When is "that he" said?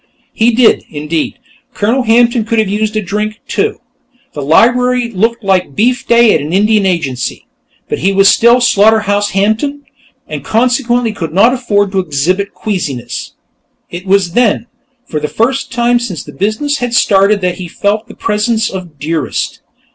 17.41-17.67